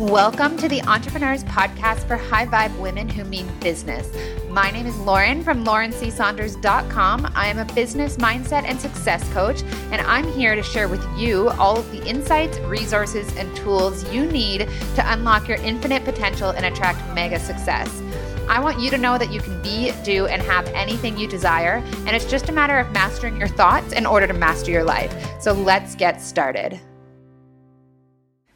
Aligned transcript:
Welcome 0.00 0.56
to 0.56 0.68
the 0.68 0.80
entreprenHers 0.80 1.44
Podcast 1.44 2.08
for 2.08 2.16
high 2.16 2.46
vibe 2.46 2.76
women 2.80 3.08
who 3.08 3.22
mean 3.22 3.46
business. 3.60 4.10
My 4.50 4.68
name 4.72 4.86
is 4.86 4.96
Lauren 4.98 5.44
from 5.44 5.64
laurencsaunders.com. 5.64 7.32
I 7.36 7.46
am 7.46 7.60
a 7.60 7.64
business 7.74 8.16
mindset 8.16 8.64
and 8.64 8.80
success 8.80 9.22
coach, 9.32 9.62
and 9.92 10.00
I'm 10.00 10.26
here 10.32 10.56
to 10.56 10.64
share 10.64 10.88
with 10.88 11.06
you 11.16 11.50
all 11.50 11.78
of 11.78 11.88
the 11.92 12.04
insights, 12.08 12.58
resources, 12.58 13.36
and 13.36 13.54
tools 13.56 14.02
you 14.12 14.26
need 14.26 14.68
to 14.96 15.12
unlock 15.12 15.46
your 15.46 15.58
infinite 15.58 16.04
potential 16.04 16.50
and 16.50 16.66
attract 16.66 16.98
mega 17.14 17.38
success. 17.38 18.02
I 18.48 18.58
want 18.58 18.80
you 18.80 18.90
to 18.90 18.98
know 18.98 19.16
that 19.16 19.32
you 19.32 19.40
can 19.40 19.62
be, 19.62 19.92
do, 20.02 20.26
and 20.26 20.42
have 20.42 20.66
anything 20.70 21.16
you 21.16 21.28
desire, 21.28 21.76
and 21.98 22.16
it's 22.16 22.28
just 22.28 22.48
a 22.48 22.52
matter 22.52 22.78
of 22.78 22.90
mastering 22.90 23.36
your 23.36 23.46
thoughts 23.48 23.92
in 23.92 24.06
order 24.06 24.26
to 24.26 24.34
master 24.34 24.72
your 24.72 24.84
life. 24.84 25.14
So 25.40 25.52
let's 25.52 25.94
get 25.94 26.20
started. 26.20 26.80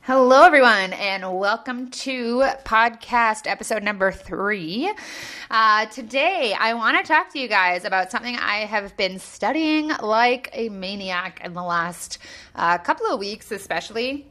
Hello, 0.09 0.43
everyone, 0.43 0.95
and 0.95 1.39
welcome 1.39 1.91
to 1.91 2.39
podcast 2.65 3.47
episode 3.47 3.83
number 3.83 4.11
three. 4.11 4.91
Uh, 5.51 5.85
today, 5.85 6.57
I 6.59 6.73
want 6.73 6.97
to 6.97 7.07
talk 7.07 7.31
to 7.35 7.39
you 7.39 7.47
guys 7.47 7.85
about 7.85 8.11
something 8.11 8.35
I 8.35 8.61
have 8.61 8.97
been 8.97 9.19
studying 9.19 9.89
like 10.01 10.49
a 10.55 10.71
maniac 10.71 11.43
in 11.45 11.53
the 11.53 11.63
last 11.63 12.17
uh, 12.55 12.79
couple 12.79 13.05
of 13.09 13.21
weeks, 13.21 13.53
especially, 13.53 14.27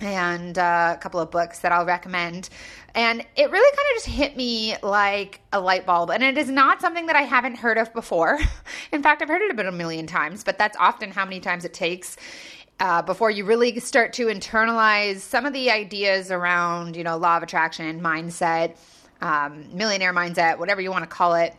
and 0.00 0.56
uh, 0.56 0.94
a 0.96 0.98
couple 0.98 1.20
of 1.20 1.30
books 1.30 1.58
that 1.58 1.72
I'll 1.72 1.84
recommend. 1.84 2.48
And 2.94 3.20
it 3.36 3.50
really 3.50 3.76
kind 3.76 3.86
of 3.90 4.04
just 4.04 4.06
hit 4.06 4.34
me 4.34 4.76
like 4.82 5.42
a 5.52 5.60
light 5.60 5.84
bulb. 5.84 6.10
And 6.10 6.22
it 6.22 6.38
is 6.38 6.48
not 6.48 6.80
something 6.80 7.04
that 7.04 7.16
I 7.16 7.22
haven't 7.22 7.56
heard 7.56 7.76
of 7.76 7.92
before. 7.92 8.38
In 8.92 9.02
fact, 9.02 9.20
I've 9.20 9.28
heard 9.28 9.42
it 9.42 9.50
about 9.50 9.66
a 9.66 9.72
million 9.72 10.06
times, 10.06 10.42
but 10.42 10.56
that's 10.56 10.76
often 10.78 11.10
how 11.10 11.26
many 11.26 11.40
times 11.40 11.66
it 11.66 11.74
takes 11.74 12.16
uh, 12.80 13.02
before 13.02 13.30
you 13.30 13.44
really 13.44 13.78
start 13.80 14.12
to 14.14 14.26
internalize 14.26 15.18
some 15.18 15.46
of 15.46 15.52
the 15.52 15.70
ideas 15.70 16.30
around, 16.30 16.96
you 16.96 17.04
know, 17.04 17.16
law 17.16 17.36
of 17.36 17.42
attraction, 17.42 18.00
mindset, 18.00 18.76
um, 19.20 19.64
millionaire 19.72 20.12
mindset, 20.12 20.58
whatever 20.58 20.80
you 20.80 20.90
want 20.90 21.04
to 21.04 21.08
call 21.08 21.34
it, 21.34 21.54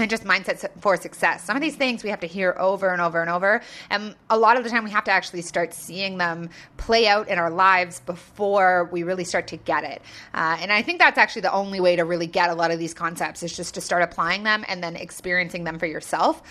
and 0.00 0.10
just 0.10 0.24
mindset 0.24 0.68
for 0.80 0.96
success. 0.96 1.44
Some 1.44 1.56
of 1.56 1.62
these 1.62 1.76
things 1.76 2.02
we 2.02 2.10
have 2.10 2.20
to 2.20 2.26
hear 2.26 2.56
over 2.58 2.92
and 2.92 3.00
over 3.00 3.20
and 3.20 3.30
over. 3.30 3.60
And 3.90 4.14
a 4.28 4.38
lot 4.38 4.56
of 4.56 4.64
the 4.64 4.70
time 4.70 4.84
we 4.84 4.90
have 4.90 5.04
to 5.04 5.10
actually 5.10 5.42
start 5.42 5.74
seeing 5.74 6.18
them 6.18 6.50
play 6.76 7.06
out 7.06 7.28
in 7.28 7.38
our 7.38 7.50
lives 7.50 8.00
before 8.00 8.88
we 8.92 9.02
really 9.02 9.24
start 9.24 9.46
to 9.48 9.56
get 9.56 9.84
it. 9.84 10.02
Uh, 10.34 10.56
and 10.60 10.72
I 10.72 10.82
think 10.82 10.98
that's 10.98 11.18
actually 11.18 11.42
the 11.42 11.52
only 11.52 11.80
way 11.80 11.96
to 11.96 12.04
really 12.04 12.26
get 12.26 12.50
a 12.50 12.54
lot 12.54 12.70
of 12.70 12.78
these 12.78 12.94
concepts 12.94 13.42
is 13.42 13.56
just 13.56 13.74
to 13.74 13.80
start 13.80 14.02
applying 14.02 14.42
them 14.42 14.64
and 14.68 14.82
then 14.82 14.96
experiencing 14.96 15.64
them 15.64 15.78
for 15.78 15.86
yourself. 15.86 16.42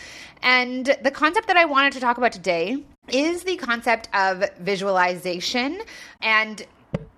And 0.41 0.95
the 1.02 1.11
concept 1.11 1.47
that 1.47 1.58
I 1.58 1.66
wanted 1.66 1.94
to 1.94 2.00
talk 2.00 2.17
about 2.17 2.31
today 2.31 2.84
is 3.11 3.44
the 3.44 3.58
concept 3.58 4.08
of 4.13 4.44
visualization 4.59 5.81
and 6.22 6.66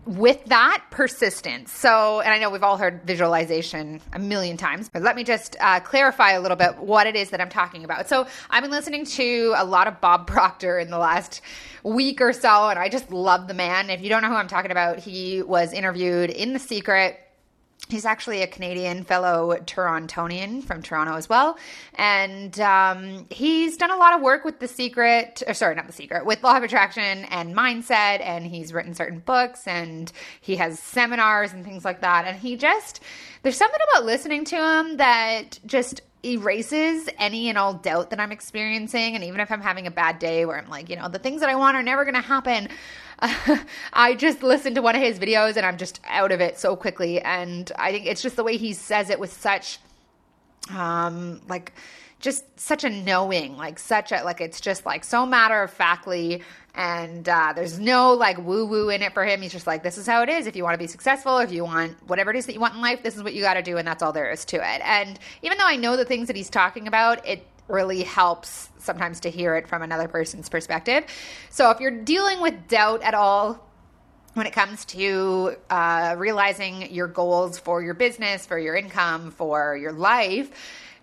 with 0.05 0.44
that 0.45 0.83
persistence. 0.89 1.71
So 1.71 2.21
and 2.21 2.33
i 2.33 2.39
know 2.39 2.49
we've 2.49 2.63
all 2.63 2.77
heard 2.77 3.02
visualization 3.05 4.02
a 4.13 4.19
million 4.19 4.57
times 4.57 4.89
but 4.89 5.02
let 5.02 5.16
me 5.16 5.23
just 5.23 5.55
uh, 5.59 5.80
clarify 5.80 6.31
a 6.31 6.41
little 6.41 6.57
bit 6.57 6.77
what 6.77 7.07
it 7.07 7.16
is 7.16 7.30
that 7.30 7.41
i'm 7.41 7.49
talking 7.49 7.83
about. 7.83 8.09
So 8.09 8.27
i've 8.49 8.63
been 8.63 8.72
listening 8.72 9.05
to 9.05 9.53
a 9.57 9.66
lot 9.66 9.88
of 9.88 10.02
bob 10.02 10.27
proctor 10.35 10.79
in 10.79 10.89
the 10.89 10.97
last 10.97 11.41
week 11.83 12.22
or 12.22 12.33
so 12.33 12.69
and 12.69 12.79
i 12.79 12.89
just 12.89 13.11
love 13.11 13.47
the 13.47 13.53
man. 13.53 13.89
If 13.89 14.02
you 14.02 14.09
don't 14.09 14.22
know 14.22 14.29
who 14.29 14.35
i'm 14.35 14.47
talking 14.47 14.72
about 14.72 14.99
he 14.99 15.41
was 15.41 15.73
interviewed 15.73 16.29
in 16.29 16.53
the 16.53 16.59
secret 16.59 17.19
He's 17.92 18.06
actually 18.06 18.42
a 18.42 18.47
Canadian 18.47 19.03
fellow 19.03 19.56
Torontonian 19.66 20.64
from 20.64 20.81
Toronto 20.81 21.16
as 21.16 21.28
well. 21.28 21.58
And 21.95 22.59
um, 22.59 23.28
he's 23.30 23.78
done 23.78 23.92
a 23.92 23.97
lot 23.97 24.16
of 24.16 24.22
work 24.22 24.45
with 24.45 24.59
The 24.59 24.67
Secret, 24.67 25.44
or 25.45 25.53
sorry, 25.53 25.75
not 25.75 25.88
The 25.88 25.94
Secret, 25.94 26.25
with 26.25 26.44
Law 26.44 26.58
of 26.58 26.64
Attraction 26.64 27.25
and 27.25 27.56
Mindset. 27.56 28.22
And 28.22 28.45
he's 28.45 28.73
written 28.73 28.94
certain 28.94 29.19
books 29.19 29.67
and 29.67 30.12
he 30.39 30.56
has 30.56 30.80
seminars 30.80 31.53
and 31.53 31.66
things 31.66 31.86
like 31.86 32.02
that. 32.02 32.25
And 32.25 32.39
he 32.39 32.56
just, 32.56 33.02
there's 33.44 33.58
something 33.58 33.80
about 33.92 34.06
listening 34.06 34.45
to 34.45 34.56
him 34.56 34.97
that 34.97 35.59
just 35.66 36.02
erases 36.23 37.09
any 37.17 37.50
and 37.50 37.57
all 37.57 37.73
doubt 37.73 38.09
that 38.12 38.19
I'm 38.19 38.31
experiencing. 38.31 39.16
And 39.16 39.23
even 39.23 39.40
if 39.40 39.51
I'm 39.51 39.62
having 39.62 39.88
a 39.88 39.91
bad 39.91 40.19
day 40.19 40.45
where 40.45 40.57
I'm 40.57 40.69
like, 40.69 40.90
you 40.90 40.95
know, 40.95 41.09
the 41.09 41.19
things 41.19 41.41
that 41.41 41.50
I 41.50 41.56
want 41.56 41.75
are 41.75 41.84
never 41.84 42.03
going 42.03 42.16
to 42.16 42.22
happen, 42.22 42.69
I 43.94 44.16
just 44.16 44.44
listened 44.44 44.75
to 44.75 44.81
one 44.81 44.95
of 44.95 45.01
his 45.01 45.19
videos 45.19 45.57
and 45.57 45.66
I'm 45.66 45.78
just 45.78 46.00
out 46.07 46.31
of 46.31 46.41
it 46.41 46.57
so 46.57 46.75
quickly. 46.75 47.22
And 47.22 47.72
I 47.78 47.91
think 47.91 48.06
it's 48.06 48.22
just 48.22 48.35
the 48.35 48.44
way 48.44 48.57
he 48.57 48.73
says 48.73 49.09
it 49.09 49.19
with 49.19 49.34
such, 49.34 49.79
um, 50.69 51.41
like, 51.47 51.73
just 52.22 52.59
such 52.59 52.84
a 52.84 52.90
knowing, 52.90 53.57
like 53.57 53.79
such 53.79 54.12
a 54.12 54.24
like 54.24 54.41
it's 54.41 54.62
just 54.62 54.85
like 54.85 55.03
so 55.03 55.25
matter 55.25 55.63
of 55.63 55.72
factly, 55.72 56.44
and 56.73 57.27
uh, 57.27 57.53
there's 57.55 57.79
no 57.79 58.13
like 58.13 58.37
woo 58.37 58.65
woo 58.65 58.89
in 58.89 59.01
it 59.01 59.13
for 59.13 59.25
him. 59.25 59.41
He's 59.41 59.51
just 59.51 59.67
like 59.67 59.83
this 59.83 59.97
is 59.97 60.07
how 60.07 60.21
it 60.21 60.29
is. 60.29 60.47
If 60.47 60.55
you 60.55 60.63
want 60.63 60.73
to 60.75 60.79
be 60.79 60.87
successful, 60.87 61.37
if 61.39 61.51
you 61.51 61.63
want 61.63 61.95
whatever 62.07 62.31
it 62.31 62.37
is 62.37 62.45
that 62.45 62.53
you 62.53 62.59
want 62.59 62.75
in 62.75 62.81
life, 62.81 63.03
this 63.03 63.15
is 63.15 63.23
what 63.23 63.33
you 63.33 63.41
got 63.41 63.55
to 63.55 63.61
do, 63.61 63.77
and 63.77 63.87
that's 63.87 64.01
all 64.01 64.13
there 64.13 64.31
is 64.31 64.45
to 64.45 64.57
it. 64.57 64.81
And 64.83 65.19
even 65.41 65.57
though 65.57 65.67
I 65.67 65.75
know 65.75 65.97
the 65.97 66.05
things 66.05 66.27
that 66.27 66.35
he's 66.35 66.49
talking 66.49 66.87
about, 66.87 67.27
it 67.27 67.45
really 67.67 68.03
helps 68.03 68.69
sometimes 68.79 69.19
to 69.21 69.29
hear 69.29 69.55
it 69.55 69.67
from 69.67 69.81
another 69.81 70.07
person's 70.07 70.49
perspective. 70.49 71.05
So 71.49 71.69
if 71.71 71.79
you're 71.79 71.91
dealing 71.91 72.41
with 72.41 72.67
doubt 72.67 73.01
at 73.01 73.13
all, 73.13 73.67
when 74.33 74.45
it 74.45 74.53
comes 74.53 74.85
to 74.85 75.55
uh, 75.69 76.15
realizing 76.17 76.93
your 76.93 77.07
goals 77.07 77.59
for 77.59 77.83
your 77.83 77.93
business, 77.93 78.45
for 78.45 78.57
your 78.57 78.75
income, 78.75 79.31
for 79.31 79.75
your 79.75 79.91
life, 79.91 80.51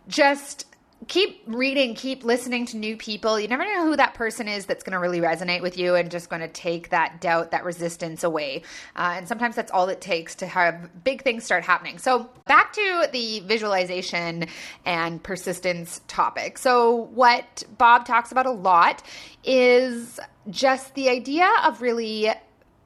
just 0.08 0.64
keep 1.06 1.42
reading, 1.46 1.94
keep 1.94 2.24
listening 2.24 2.66
to 2.66 2.76
new 2.76 2.96
people. 2.96 3.38
You 3.38 3.46
never 3.46 3.64
know 3.64 3.84
who 3.84 3.96
that 3.96 4.14
person 4.14 4.48
is 4.48 4.66
that's 4.66 4.82
going 4.82 4.92
to 4.92 4.98
really 4.98 5.20
resonate 5.20 5.62
with 5.62 5.78
you 5.78 5.94
and 5.94 6.10
just 6.10 6.28
going 6.28 6.42
to 6.42 6.48
take 6.48 6.90
that 6.90 7.20
doubt, 7.20 7.52
that 7.52 7.64
resistance 7.64 8.24
away. 8.24 8.62
Uh, 8.96 9.14
and 9.16 9.28
sometimes 9.28 9.54
that's 9.54 9.70
all 9.70 9.88
it 9.88 10.00
takes 10.00 10.34
to 10.36 10.46
have 10.46 11.04
big 11.04 11.22
things 11.22 11.44
start 11.44 11.62
happening. 11.62 11.98
So, 11.98 12.28
back 12.46 12.72
to 12.72 13.08
the 13.12 13.40
visualization 13.40 14.46
and 14.84 15.22
persistence 15.22 16.00
topic. 16.08 16.58
So, 16.58 17.08
what 17.14 17.62
Bob 17.78 18.04
talks 18.04 18.32
about 18.32 18.46
a 18.46 18.50
lot 18.50 19.02
is 19.44 20.18
just 20.50 20.94
the 20.94 21.08
idea 21.08 21.48
of 21.64 21.80
really 21.80 22.30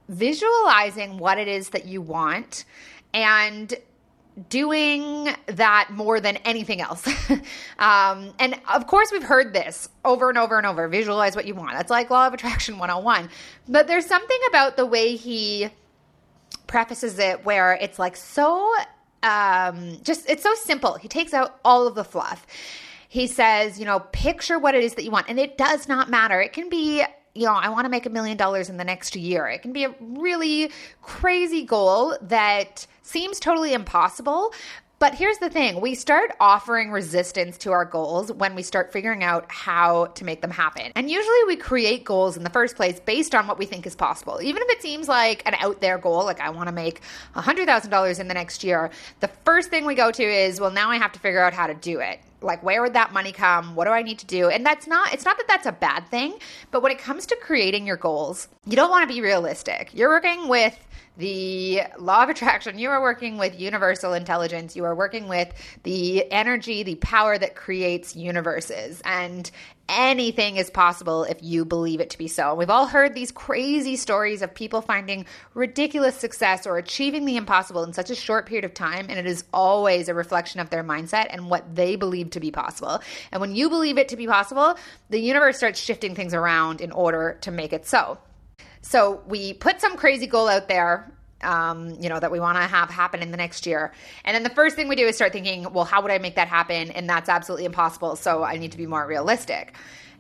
visualizing 0.09 1.17
what 1.17 1.39
it 1.39 1.49
is 1.49 1.71
that 1.71 1.87
you 1.87 2.03
want 2.03 2.65
and 3.15 3.75
doing 4.49 5.29
that 5.47 5.89
more 5.91 6.21
than 6.21 6.37
anything 6.39 6.81
else. 6.81 7.07
um, 7.79 8.33
and 8.39 8.59
of 8.73 8.87
course, 8.87 9.13
we've 9.13 9.23
heard 9.23 9.53
this 9.53 9.89
over 10.05 10.29
and 10.29 10.39
over 10.39 10.57
and 10.57 10.67
over 10.67 10.89
visualize 10.89 11.37
what 11.37 11.47
you 11.47 11.55
want. 11.55 11.73
That's 11.73 11.91
like 11.91 12.11
Law 12.11 12.27
of 12.27 12.35
Attraction 12.35 12.79
101. 12.79 13.29
But 13.69 13.87
there's 13.87 14.07
something 14.07 14.39
about 14.49 14.77
the 14.77 14.87
way 14.87 15.17
he 15.17 15.69
prefaces 16.67 17.19
it 17.19 17.45
where 17.45 17.75
it's 17.75 17.99
like 17.99 18.17
so, 18.17 18.73
um, 19.23 19.99
just, 20.03 20.29
it's 20.29 20.43
so 20.43 20.55
simple. 20.55 20.95
He 20.95 21.09
takes 21.09 21.35
out 21.35 21.61
all 21.65 21.87
of 21.87 21.95
the 21.95 22.05
fluff. 22.05 22.47
He 23.09 23.27
says, 23.27 23.79
you 23.79 23.85
know, 23.85 24.01
picture 24.13 24.59
what 24.59 24.75
it 24.75 24.83
is 24.83 24.95
that 24.95 25.05
you 25.05 25.11
want. 25.11 25.29
And 25.29 25.39
it 25.39 25.59
does 25.59 25.87
not 25.87 26.09
matter. 26.09 26.41
It 26.41 26.55
can 26.55 26.71
be 26.71 27.05
you 27.35 27.47
know, 27.47 27.55
I 27.55 27.71
want 27.71 27.87
to 27.87 27.89
make 27.89 28.07
a 28.07 28.11
million 28.11 28.37
dollars 28.37 28.69
in 28.69 28.77
the 28.77 28.85
next 28.85 29.17
year. 29.17 29.47
It 29.47 29.63
can 29.63 29.73
be 29.73 29.85
a 29.85 29.95
really 30.01 30.71
crazy 31.01 31.65
goal 31.65 32.17
that 32.23 32.87
seems 33.03 33.41
totally 33.41 33.73
impossible. 33.73 34.53
But 34.99 35.17
here's 35.17 35.39
the 35.39 35.51
thing 35.51 35.81
we 35.81 35.97
start 35.97 36.31
offering 36.39 36.93
resistance 36.93 37.59
to 37.59 37.73
our 37.73 37.85
goals 37.85 38.31
when 38.31 38.55
we 38.55 38.63
start 38.63 38.93
figuring 38.93 39.25
out 39.25 39.51
how 39.51 40.07
to 40.07 40.25
make 40.25 40.43
them 40.43 40.53
happen. 40.53 40.93
And 40.95 41.11
usually 41.11 41.45
we 41.49 41.57
create 41.57 42.05
goals 42.05 42.37
in 42.37 42.45
the 42.45 42.51
first 42.51 42.77
place 42.77 43.01
based 43.01 43.35
on 43.35 43.49
what 43.49 43.59
we 43.59 43.67
think 43.67 43.85
is 43.85 43.97
possible. 43.97 44.41
Even 44.41 44.63
if 44.63 44.71
it 44.71 44.81
seems 44.81 45.09
like 45.09 45.43
an 45.45 45.57
out 45.59 45.81
there 45.81 45.99
goal, 45.99 46.25
like 46.25 46.39
I 46.39 46.51
want 46.51 46.69
to 46.69 46.73
make 46.73 47.01
$100,000 47.35 48.21
in 48.21 48.29
the 48.29 48.35
next 48.35 48.63
year, 48.63 48.91
the 49.19 49.27
first 49.45 49.71
thing 49.71 49.87
we 49.87 49.97
go 49.97 50.13
to 50.13 50.23
is, 50.23 50.61
well, 50.61 50.71
now 50.71 50.91
I 50.91 50.99
have 50.99 51.11
to 51.13 51.19
figure 51.19 51.43
out 51.43 51.53
how 51.53 51.67
to 51.67 51.75
do 51.75 51.99
it 51.99 52.21
like 52.43 52.63
where 52.63 52.83
would 52.83 52.95
that 52.95 53.13
money 53.13 53.33
come? 53.33 53.75
What 53.75 53.85
do 53.85 53.91
i 53.91 54.03
need 54.03 54.19
to 54.21 54.27
do? 54.27 54.49
And 54.49 54.65
that's 54.65 54.87
not 54.87 55.13
it's 55.13 55.25
not 55.25 55.37
that 55.37 55.49
that's 55.49 55.67
a 55.67 55.73
bad 55.73 56.09
thing 56.09 56.39
but 56.71 56.83
when 56.83 56.93
it 56.93 56.99
comes 56.99 57.27
to 57.27 57.37
creating 57.37 57.87
your 57.87 57.97
goals 57.97 58.49
you 58.67 58.77
don't 58.77 58.91
want 58.91 59.09
to 59.09 59.13
be 59.13 59.21
realistic. 59.21 59.91
You're 59.93 60.11
working 60.11 60.49
with 60.49 60.79
the 61.17 61.83
law 61.99 62.23
of 62.23 62.29
attraction 62.29 62.79
you 62.79 62.91
are 62.91 63.01
working 63.01 63.39
with 63.39 63.59
universal 63.61 64.13
intelligence 64.13 64.75
you 64.77 64.85
are 64.85 64.95
working 64.95 65.29
with 65.29 65.53
the 65.83 66.31
energy 66.33 66.83
the 66.83 66.95
power 66.97 67.37
that 67.37 67.55
creates 67.55 68.17
universes 68.17 69.03
and 69.05 69.51
anything 69.93 70.57
is 70.57 70.71
possible 70.71 71.25
if 71.25 71.43
you 71.43 71.65
believe 71.65 72.01
it 72.01 72.11
to 72.11 72.19
be 72.19 72.29
so. 72.29 72.55
We've 72.55 72.71
all 72.71 72.87
heard 72.87 73.15
these 73.15 73.31
crazy 73.31 73.97
stories 73.97 74.43
of 74.43 74.55
people 74.55 74.81
finding 74.81 75.27
ridiculous 75.55 76.17
success 76.17 76.67
or 76.67 76.79
achieving 76.79 77.27
the 77.27 77.37
impossible 77.37 77.85
in 77.85 77.93
such 77.93 78.11
a 78.11 78.15
short 78.15 78.47
period 78.47 78.65
of 78.65 78.75
time, 78.75 79.07
and 79.09 79.19
it 79.19 79.27
is 79.27 79.45
always 79.53 80.09
a 80.09 80.15
reflection 80.15 80.61
of 80.61 80.71
their 80.71 80.83
mindset 80.83 81.27
and 81.31 81.51
what 81.51 81.75
they 81.75 81.97
believe 81.97 82.31
to 82.31 82.41
be 82.41 82.51
possible. 82.51 83.01
And 83.31 83.41
when 83.41 83.55
you 83.55 83.69
believe 83.69 83.99
it 83.99 84.09
to 84.09 84.17
be 84.17 84.27
possible, 84.27 84.77
the 85.11 85.21
universe 85.21 85.59
starts 85.59 85.79
shifting 85.81 86.15
things 86.15 86.33
around 86.33 86.81
in 86.81 86.91
order 86.93 87.39
to 87.43 87.51
make 87.51 87.73
it 87.73 87.87
so. 87.87 88.19
So 88.83 89.23
we 89.27 89.55
put 89.55 89.81
some 89.81 89.97
crazy 89.97 90.27
goal 90.27 90.49
out 90.49 90.69
there 90.69 91.13
um, 91.43 91.97
you 92.01 92.09
know, 92.09 92.21
that 92.21 92.31
we 92.31 92.41
want 92.41 92.57
to 92.57 92.63
have 92.63 92.91
happen 92.91 93.21
in 93.21 93.31
the 93.31 93.37
next 93.37 93.67
year. 93.67 93.93
And 94.25 94.35
then 94.35 94.43
the 94.43 94.51
first 94.51 94.77
thing 94.77 94.89
we 94.89 94.97
do 94.97 95.07
is 95.07 95.17
start 95.17 95.33
thinking, 95.33 95.73
well, 95.73 95.85
how 95.85 96.03
would 96.03 96.11
I 96.11 96.19
make 96.19 96.37
that 96.37 96.49
happen? 96.49 96.91
And 96.91 97.09
that's 97.09 97.29
absolutely 97.29 97.65
impossible. 97.65 98.17
So 98.17 98.43
I 98.43 98.59
need 98.59 98.73
to 98.73 98.79
be 98.79 98.87
more 98.87 99.07
realistic. 99.07 99.75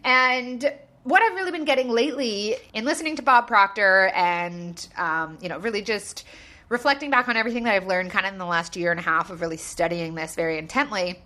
And 0.05 0.73
what 1.05 1.23
I've 1.23 1.35
really 1.35 1.51
been 1.51 1.65
getting 1.65 1.91
lately 1.91 2.57
in 2.75 2.85
listening 2.85 3.17
to 3.17 3.23
Bob 3.23 3.47
Proctor 3.47 4.11
and, 4.15 4.87
um, 4.97 5.39
you 5.41 5.49
know, 5.49 5.59
really 5.59 5.83
just 5.83 6.25
reflecting 6.69 7.11
back 7.11 7.29
on 7.29 7.37
everything 7.37 7.65
that 7.65 7.75
I've 7.75 7.87
learned 7.87 8.11
kind 8.11 8.27
of 8.27 8.33
in 8.33 8.39
the 8.39 8.47
last 8.47 8.77
year 8.77 8.91
and 8.91 8.99
a 8.99 9.03
half 9.03 9.31
of 9.31 9.41
really 9.41 9.57
studying 9.57 10.15
this 10.15 10.35
very 10.35 10.59
intently 10.59 11.23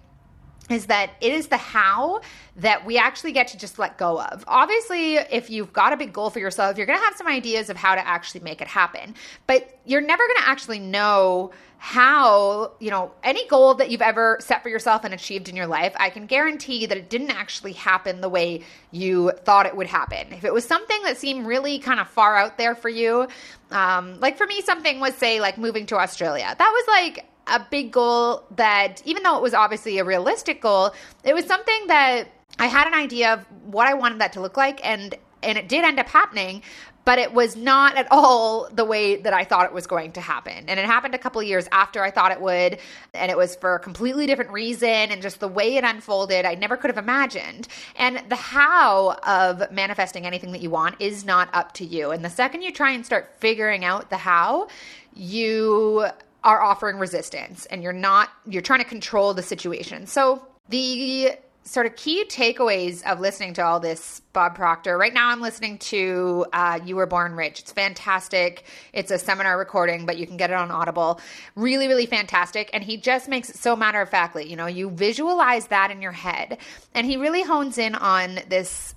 is 0.70 0.86
that 0.86 1.10
it 1.20 1.32
is 1.32 1.48
the 1.48 1.56
how 1.56 2.20
that 2.56 2.84
we 2.84 2.98
actually 2.98 3.32
get 3.32 3.48
to 3.48 3.58
just 3.58 3.78
let 3.78 3.98
go 3.98 4.20
of. 4.20 4.44
Obviously, 4.48 5.16
if 5.16 5.50
you've 5.50 5.72
got 5.72 5.92
a 5.92 5.96
big 5.96 6.12
goal 6.12 6.30
for 6.30 6.38
yourself, 6.38 6.76
you're 6.76 6.86
going 6.86 6.98
to 6.98 7.04
have 7.04 7.16
some 7.16 7.28
ideas 7.28 7.70
of 7.70 7.76
how 7.76 7.94
to 7.94 8.06
actually 8.06 8.40
make 8.40 8.60
it 8.60 8.66
happen. 8.66 9.14
But 9.46 9.78
you're 9.84 10.00
never 10.00 10.26
going 10.26 10.42
to 10.42 10.48
actually 10.48 10.80
know 10.80 11.52
how, 11.78 12.72
you 12.80 12.90
know, 12.90 13.12
any 13.22 13.46
goal 13.48 13.74
that 13.74 13.90
you've 13.90 14.02
ever 14.02 14.38
set 14.40 14.62
for 14.62 14.70
yourself 14.70 15.04
and 15.04 15.12
achieved 15.12 15.48
in 15.48 15.54
your 15.54 15.66
life, 15.66 15.92
I 15.96 16.08
can 16.08 16.26
guarantee 16.26 16.86
that 16.86 16.96
it 16.96 17.10
didn't 17.10 17.30
actually 17.30 17.74
happen 17.74 18.22
the 18.22 18.30
way 18.30 18.62
you 18.90 19.32
thought 19.44 19.66
it 19.66 19.76
would 19.76 19.86
happen. 19.86 20.32
If 20.32 20.44
it 20.44 20.54
was 20.54 20.64
something 20.64 21.02
that 21.04 21.18
seemed 21.18 21.46
really 21.46 21.78
kind 21.78 22.00
of 22.00 22.08
far 22.08 22.34
out 22.36 22.56
there 22.56 22.74
for 22.74 22.88
you, 22.88 23.28
um, 23.70 24.18
like 24.20 24.38
for 24.38 24.46
me, 24.46 24.62
something 24.62 25.00
was, 25.00 25.14
say, 25.16 25.38
like 25.38 25.58
moving 25.58 25.84
to 25.86 25.96
Australia. 25.96 26.54
That 26.58 26.70
was 26.70 26.84
like, 26.88 27.26
a 27.46 27.64
big 27.70 27.92
goal 27.92 28.44
that, 28.56 29.02
even 29.04 29.22
though 29.22 29.36
it 29.36 29.42
was 29.42 29.54
obviously 29.54 29.98
a 29.98 30.04
realistic 30.04 30.60
goal, 30.60 30.94
it 31.24 31.34
was 31.34 31.44
something 31.46 31.86
that 31.88 32.28
I 32.58 32.66
had 32.66 32.86
an 32.86 32.94
idea 32.94 33.34
of 33.34 33.40
what 33.64 33.86
I 33.86 33.94
wanted 33.94 34.20
that 34.20 34.32
to 34.34 34.40
look 34.40 34.56
like, 34.56 34.80
and 34.84 35.14
and 35.42 35.58
it 35.58 35.68
did 35.68 35.84
end 35.84 36.00
up 36.00 36.08
happening 36.08 36.62
but 37.06 37.20
it 37.20 37.32
was 37.32 37.54
not 37.54 37.96
at 37.96 38.08
all 38.10 38.68
the 38.72 38.84
way 38.84 39.14
that 39.14 39.32
I 39.32 39.44
thought 39.44 39.64
it 39.64 39.72
was 39.72 39.86
going 39.86 40.10
to 40.12 40.20
happen. 40.20 40.64
And 40.66 40.78
it 40.80 40.84
happened 40.84 41.14
a 41.14 41.18
couple 41.18 41.40
years 41.40 41.68
after 41.70 42.02
I 42.02 42.10
thought 42.10 42.32
it 42.32 42.40
would, 42.40 42.78
and 43.14 43.30
it 43.30 43.36
was 43.36 43.54
for 43.54 43.76
a 43.76 43.78
completely 43.78 44.26
different 44.26 44.50
reason 44.50 44.88
and 44.88 45.22
just 45.22 45.38
the 45.38 45.46
way 45.48 45.76
it 45.76 45.84
unfolded, 45.84 46.44
I 46.44 46.56
never 46.56 46.76
could 46.76 46.90
have 46.90 46.98
imagined. 46.98 47.68
And 47.94 48.28
the 48.28 48.36
how 48.36 49.12
of 49.24 49.70
manifesting 49.70 50.26
anything 50.26 50.50
that 50.50 50.60
you 50.60 50.68
want 50.68 51.00
is 51.00 51.24
not 51.24 51.48
up 51.54 51.72
to 51.74 51.84
you. 51.84 52.10
And 52.10 52.24
the 52.24 52.30
second 52.30 52.62
you 52.62 52.72
try 52.72 52.90
and 52.90 53.06
start 53.06 53.36
figuring 53.38 53.84
out 53.84 54.10
the 54.10 54.16
how, 54.16 54.66
you 55.14 56.08
are 56.46 56.62
offering 56.62 56.96
resistance 56.98 57.66
and 57.66 57.82
you're 57.82 57.92
not 57.92 58.30
you're 58.46 58.62
trying 58.62 58.78
to 58.78 58.88
control 58.88 59.34
the 59.34 59.42
situation. 59.42 60.06
So 60.06 60.46
the 60.68 61.32
sort 61.64 61.86
of 61.86 61.96
key 61.96 62.24
takeaways 62.24 63.04
of 63.04 63.18
listening 63.18 63.52
to 63.52 63.64
all 63.64 63.80
this 63.80 64.22
Bob 64.32 64.54
Proctor. 64.54 64.96
Right 64.96 65.12
now, 65.12 65.30
I'm 65.30 65.40
listening 65.40 65.78
to 65.78 66.46
uh, 66.52 66.78
You 66.84 66.94
Were 66.94 67.06
Born 67.06 67.32
Rich. 67.32 67.58
It's 67.58 67.72
fantastic. 67.72 68.62
It's 68.92 69.10
a 69.10 69.18
seminar 69.18 69.58
recording, 69.58 70.06
but 70.06 70.16
you 70.16 70.28
can 70.28 70.36
get 70.36 70.50
it 70.50 70.56
on 70.56 70.70
Audible. 70.70 71.20
Really, 71.56 71.88
really 71.88 72.06
fantastic. 72.06 72.70
And 72.72 72.84
he 72.84 72.96
just 72.96 73.28
makes 73.28 73.50
it 73.50 73.56
so 73.56 73.74
matter 73.74 74.00
of 74.00 74.08
factly. 74.08 74.48
You 74.48 74.54
know, 74.54 74.66
you 74.66 74.90
visualize 74.90 75.66
that 75.66 75.90
in 75.90 76.00
your 76.00 76.12
head, 76.12 76.58
and 76.94 77.04
he 77.04 77.16
really 77.16 77.42
hones 77.42 77.78
in 77.78 77.96
on 77.96 78.38
this 78.48 78.94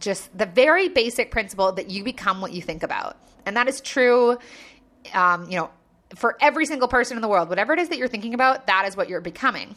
just 0.00 0.36
the 0.36 0.46
very 0.46 0.88
basic 0.88 1.30
principle 1.30 1.72
that 1.72 1.90
you 1.90 2.02
become 2.02 2.40
what 2.40 2.52
you 2.52 2.62
think 2.62 2.82
about. 2.82 3.18
And 3.44 3.58
that 3.58 3.68
is 3.68 3.82
true, 3.82 4.38
um, 5.12 5.50
you 5.50 5.58
know, 5.58 5.68
for 6.14 6.36
every 6.40 6.66
single 6.66 6.88
person 6.88 7.16
in 7.16 7.22
the 7.22 7.28
world, 7.28 7.48
whatever 7.48 7.72
it 7.72 7.78
is 7.78 7.88
that 7.88 7.98
you're 7.98 8.08
thinking 8.08 8.34
about, 8.34 8.66
that 8.66 8.86
is 8.86 8.96
what 8.96 9.08
you're 9.08 9.20
becoming. 9.20 9.76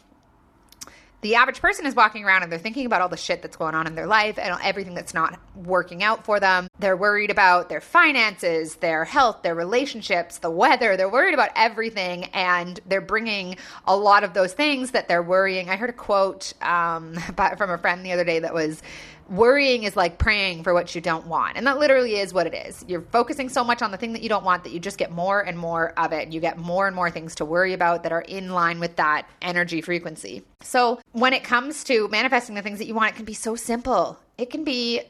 The 1.21 1.33
average 1.35 1.59
person 1.59 1.87
is 1.87 1.95
walking 1.95 2.23
around 2.23 2.43
and 2.43 2.51
they're 2.51 2.59
thinking 2.59 2.85
about 2.85 3.01
all 3.01 3.09
the 3.09 3.17
shit 3.17 3.41
that's 3.41 3.57
going 3.57 3.73
on 3.73 3.87
in 3.87 3.95
their 3.95 4.05
life 4.05 4.37
and 4.37 4.55
everything 4.61 4.93
that's 4.93 5.13
not 5.13 5.39
working 5.55 6.03
out 6.03 6.23
for 6.23 6.39
them. 6.39 6.67
They're 6.77 6.95
worried 6.95 7.31
about 7.31 7.67
their 7.67 7.81
finances, 7.81 8.75
their 8.75 9.05
health, 9.05 9.41
their 9.41 9.55
relationships, 9.55 10.37
the 10.37 10.51
weather. 10.51 10.95
They're 10.95 11.09
worried 11.09 11.33
about 11.33 11.49
everything 11.55 12.25
and 12.25 12.79
they're 12.85 13.01
bringing 13.01 13.57
a 13.87 13.97
lot 13.97 14.23
of 14.23 14.35
those 14.35 14.53
things 14.53 14.91
that 14.91 15.07
they're 15.07 15.23
worrying. 15.23 15.67
I 15.67 15.77
heard 15.77 15.89
a 15.89 15.93
quote 15.93 16.53
um, 16.61 17.15
from 17.57 17.71
a 17.71 17.79
friend 17.79 18.05
the 18.05 18.11
other 18.11 18.23
day 18.23 18.37
that 18.37 18.53
was 18.53 18.83
worrying 19.29 19.83
is 19.83 19.95
like 19.95 20.17
praying 20.17 20.63
for 20.63 20.73
what 20.73 20.93
you 20.95 21.01
don't 21.01 21.27
want. 21.27 21.57
And 21.57 21.65
that 21.67 21.77
literally 21.77 22.15
is 22.15 22.33
what 22.33 22.47
it 22.47 22.53
is. 22.53 22.83
You're 22.87 23.01
focusing 23.01 23.49
so 23.49 23.63
much 23.63 23.81
on 23.81 23.91
the 23.91 23.97
thing 23.97 24.13
that 24.13 24.21
you 24.21 24.29
don't 24.29 24.43
want 24.43 24.63
that 24.63 24.71
you 24.71 24.79
just 24.79 24.97
get 24.97 25.11
more 25.11 25.41
and 25.41 25.57
more 25.57 25.93
of 25.97 26.13
it. 26.13 26.31
You 26.31 26.39
get 26.39 26.57
more 26.57 26.87
and 26.87 26.95
more 26.95 27.09
things 27.09 27.35
to 27.35 27.45
worry 27.45 27.73
about 27.73 28.03
that 28.03 28.11
are 28.11 28.21
in 28.21 28.49
line 28.49 28.79
with 28.79 28.95
that 28.97 29.27
energy 29.41 29.81
frequency. 29.81 30.43
So 30.61 30.99
when 31.11 31.33
it 31.33 31.43
comes 31.43 31.83
to 31.85 32.07
manifesting 32.09 32.55
the 32.55 32.61
things 32.61 32.79
that 32.79 32.85
you 32.85 32.95
want, 32.95 33.13
it 33.13 33.15
can 33.15 33.25
be 33.25 33.33
so 33.33 33.55
simple. 33.55 34.19
It 34.37 34.49
can 34.49 34.63
be 34.63 35.01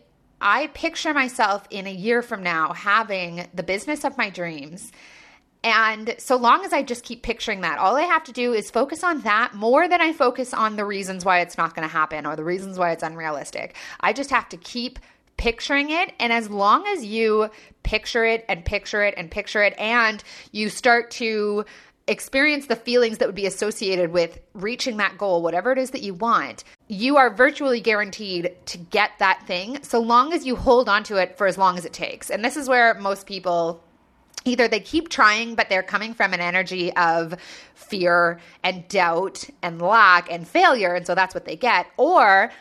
I 0.41 0.67
picture 0.67 1.13
myself 1.13 1.65
in 1.69 1.87
a 1.87 1.93
year 1.93 2.21
from 2.21 2.43
now 2.43 2.73
having 2.73 3.47
the 3.53 3.63
business 3.63 4.03
of 4.03 4.17
my 4.17 4.29
dreams 4.29 4.91
and 5.65 6.13
so 6.19 6.35
long 6.35 6.63
as 6.63 6.73
I 6.73 6.83
just 6.83 7.03
keep 7.03 7.23
picturing 7.23 7.61
that, 7.61 7.79
all 7.79 7.95
I 7.95 8.03
have 8.03 8.23
to 8.25 8.31
do 8.31 8.53
is 8.53 8.69
focus 8.69 9.03
on 9.03 9.21
that 9.21 9.55
more 9.55 9.87
than 9.87 9.99
I 9.99 10.13
focus 10.13 10.53
on 10.53 10.75
the 10.75 10.85
reasons 10.85 11.25
why 11.25 11.39
it's 11.39 11.57
not 11.57 11.73
going 11.73 11.87
to 11.87 11.91
happen 11.91 12.27
or 12.27 12.35
the 12.35 12.43
reasons 12.43 12.77
why 12.77 12.91
it's 12.91 13.01
unrealistic. 13.01 13.75
I 13.99 14.13
just 14.13 14.29
have 14.29 14.47
to 14.49 14.57
keep 14.57 14.99
picturing 15.37 15.89
it. 15.89 16.13
And 16.19 16.31
as 16.31 16.51
long 16.51 16.85
as 16.85 17.03
you 17.03 17.49
picture 17.81 18.23
it 18.23 18.45
and 18.47 18.63
picture 18.63 19.01
it 19.01 19.15
and 19.17 19.31
picture 19.31 19.63
it, 19.63 19.73
and 19.79 20.23
you 20.51 20.69
start 20.69 21.09
to 21.11 21.65
experience 22.07 22.67
the 22.67 22.75
feelings 22.75 23.17
that 23.17 23.27
would 23.27 23.33
be 23.33 23.47
associated 23.47 24.11
with 24.11 24.37
reaching 24.53 24.97
that 24.97 25.17
goal, 25.17 25.41
whatever 25.41 25.71
it 25.71 25.79
is 25.79 25.89
that 25.89 26.03
you 26.03 26.13
want, 26.13 26.63
you 26.89 27.17
are 27.17 27.33
virtually 27.33 27.81
guaranteed 27.81 28.55
to 28.67 28.77
get 28.77 29.09
that 29.17 29.41
thing 29.47 29.81
so 29.81 29.99
long 29.99 30.31
as 30.31 30.45
you 30.45 30.55
hold 30.55 30.87
on 30.87 31.03
to 31.05 31.17
it 31.17 31.39
for 31.39 31.47
as 31.47 31.57
long 31.57 31.75
as 31.75 31.85
it 31.85 31.93
takes. 31.93 32.29
And 32.29 32.45
this 32.45 32.55
is 32.55 32.69
where 32.69 32.93
most 32.93 33.25
people 33.25 33.81
either 34.45 34.67
they 34.67 34.79
keep 34.79 35.09
trying, 35.09 35.55
but 35.55 35.69
they're 35.69 35.83
coming 35.83 36.13
from 36.13 36.33
an 36.33 36.39
energy 36.39 36.95
of 36.95 37.35
fear 37.73 38.39
and 38.63 38.87
doubt 38.87 39.43
and 39.61 39.81
lack 39.81 40.31
and 40.31 40.47
failure. 40.47 40.93
And 40.93 41.05
so 41.05 41.15
that's 41.15 41.33
what 41.33 41.45
they 41.45 41.55
get. 41.55 41.87
Or 41.97 42.51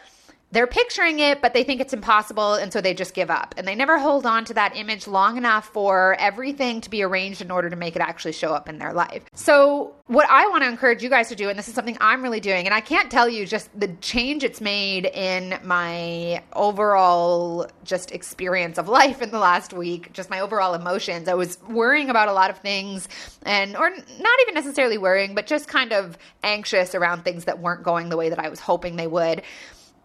they're 0.54 0.68
picturing 0.68 1.18
it, 1.18 1.42
but 1.42 1.52
they 1.52 1.64
think 1.64 1.80
it's 1.80 1.92
impossible, 1.92 2.54
and 2.54 2.72
so 2.72 2.80
they 2.80 2.94
just 2.94 3.12
give 3.12 3.28
up. 3.28 3.56
And 3.58 3.66
they 3.66 3.74
never 3.74 3.98
hold 3.98 4.24
on 4.24 4.44
to 4.44 4.54
that 4.54 4.76
image 4.76 5.08
long 5.08 5.36
enough 5.36 5.66
for 5.66 6.14
everything 6.20 6.80
to 6.82 6.90
be 6.90 7.02
arranged 7.02 7.42
in 7.42 7.50
order 7.50 7.68
to 7.68 7.74
make 7.74 7.96
it 7.96 8.02
actually 8.02 8.32
show 8.32 8.54
up 8.54 8.68
in 8.68 8.78
their 8.78 8.92
life. 8.92 9.24
So, 9.34 9.96
what 10.06 10.28
I 10.30 10.46
want 10.48 10.62
to 10.62 10.68
encourage 10.68 11.02
you 11.02 11.10
guys 11.10 11.28
to 11.30 11.34
do, 11.34 11.48
and 11.48 11.58
this 11.58 11.66
is 11.66 11.74
something 11.74 11.96
I'm 12.00 12.22
really 12.22 12.38
doing, 12.38 12.66
and 12.66 12.74
I 12.74 12.80
can't 12.80 13.10
tell 13.10 13.28
you 13.28 13.46
just 13.46 13.68
the 13.78 13.88
change 14.00 14.44
it's 14.44 14.60
made 14.60 15.06
in 15.06 15.58
my 15.64 16.40
overall 16.52 17.66
just 17.82 18.12
experience 18.12 18.78
of 18.78 18.88
life 18.88 19.22
in 19.22 19.32
the 19.32 19.40
last 19.40 19.72
week, 19.72 20.12
just 20.12 20.30
my 20.30 20.38
overall 20.38 20.74
emotions. 20.74 21.26
I 21.26 21.34
was 21.34 21.58
worrying 21.68 22.10
about 22.10 22.28
a 22.28 22.32
lot 22.32 22.50
of 22.50 22.58
things, 22.58 23.08
and, 23.42 23.76
or 23.76 23.90
not 23.90 24.40
even 24.42 24.54
necessarily 24.54 24.98
worrying, 24.98 25.34
but 25.34 25.48
just 25.48 25.66
kind 25.66 25.92
of 25.92 26.16
anxious 26.44 26.94
around 26.94 27.24
things 27.24 27.46
that 27.46 27.58
weren't 27.58 27.82
going 27.82 28.08
the 28.08 28.16
way 28.16 28.28
that 28.28 28.38
I 28.38 28.48
was 28.50 28.60
hoping 28.60 28.94
they 28.94 29.08
would 29.08 29.42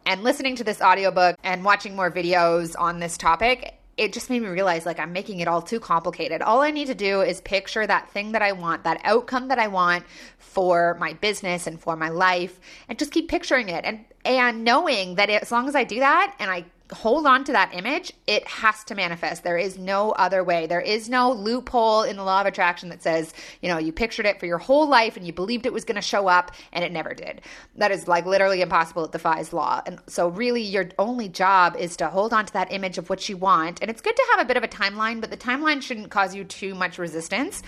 and 0.06 0.24
listening 0.24 0.56
to 0.58 0.64
this 0.64 0.82
audiobook 0.82 1.36
and 1.44 1.64
watching 1.64 1.96
more 1.96 2.12
videos 2.12 2.76
on 2.78 3.00
this 3.00 3.18
topic, 3.18 3.76
it 4.00 4.14
just 4.14 4.30
made 4.30 4.42
me 4.42 4.48
realize 4.48 4.86
like 4.86 5.00
I'm 5.00 5.12
making 5.12 5.42
it 5.42 5.48
all 5.48 5.62
too 5.62 5.80
complicated. 5.80 6.42
All 6.42 6.62
I 6.62 6.72
need 6.72 6.88
to 6.88 6.96
do 6.96 7.22
is 7.22 7.42
picture 7.42 7.86
that 7.86 8.10
thing 8.12 8.32
that 8.32 8.42
I 8.42 8.54
want, 8.54 8.86
that 8.86 9.02
outcome 9.04 9.50
that 9.50 9.60
I 9.60 9.68
want 9.68 10.06
for 10.38 10.96
my 11.00 11.14
business 11.14 11.68
and 11.68 11.80
for 11.80 11.96
my 11.98 12.10
life 12.10 12.60
and 12.88 12.98
just 12.98 13.12
keep 13.12 13.28
picturing 13.28 13.70
it 13.70 13.84
and 13.86 14.06
and 14.26 14.64
knowing 14.64 15.16
that 15.16 15.30
as 15.30 15.52
long 15.52 15.68
as 15.68 15.76
I 15.76 15.84
do 15.84 16.00
that 16.00 16.36
and 16.40 16.50
I 16.50 16.66
hold 16.92 17.28
on 17.28 17.44
to 17.44 17.52
that 17.52 17.74
image, 17.74 18.12
it 18.26 18.48
has 18.48 18.84
to 18.86 18.96
manifest. 18.96 19.44
There 19.44 19.58
is 19.58 19.78
no 19.78 20.12
other 20.12 20.44
way. 20.44 20.66
There 20.66 20.82
is 20.82 21.08
no 21.08 21.32
loophole 21.32 22.04
in 22.04 22.16
the 22.16 22.24
law 22.24 22.42
of 22.42 22.48
attraction 22.48 22.90
that 22.90 23.04
says, 23.04 23.34
you 23.62 23.70
know, 23.70 23.78
you 23.78 23.92
pictured 23.92 24.26
it 24.26 24.40
for 24.40 24.48
your 24.48 24.58
whole 24.58 24.88
life 24.88 25.16
and 25.16 25.26
you 25.26 25.32
believed 25.32 25.66
it 25.66 25.74
was 25.74 25.86
going 25.86 25.96
to 25.96 26.02
show 26.02 26.28
up 26.28 26.52
and 26.74 26.84
it 26.84 26.92
never 26.92 27.14
did. 27.14 27.42
That 27.76 27.92
is 27.92 28.08
like 28.08 28.26
literally 28.26 28.62
impossible. 28.62 29.06
It 29.06 29.12
defies 29.12 29.54
law. 29.54 29.82
And 29.86 30.00
so, 30.08 30.30
really, 30.30 30.64
your 30.64 30.90
only 30.98 31.30
job 31.30 31.76
is 31.76 31.96
to 31.98 32.08
hold 32.08 32.34
on 32.34 32.46
to 32.48 32.54
that 32.54 32.72
image 32.72 32.98
of 32.98 33.10
what 33.10 33.30
you 33.30 33.38
want. 33.38 33.82
And 33.82 33.92
it's 33.92 34.02
good 34.02 34.16
to 34.16 34.26
have 34.32 34.40
a 34.40 34.46
bit 34.46 34.58
of 34.58 34.64
a 34.64 34.68
timeline, 34.68 35.22
but 35.22 35.30
the 35.30 35.38
timeline 35.38 35.82
shouldn't 35.82 36.10
cause 36.10 36.34
you 36.34 36.44
too 36.44 36.74
much 36.74 36.98
resistance. 36.98 37.62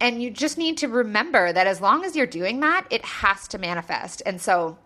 And 0.00 0.22
you 0.22 0.30
just 0.30 0.56
need 0.56 0.78
to 0.78 0.88
remember 0.88 1.52
that 1.52 1.66
as 1.66 1.82
long 1.82 2.04
as 2.04 2.16
you're 2.16 2.26
doing 2.26 2.60
that, 2.60 2.86
it 2.88 3.04
has 3.04 3.46
to 3.48 3.58
manifest. 3.58 4.22
And 4.24 4.40
so, 4.40 4.78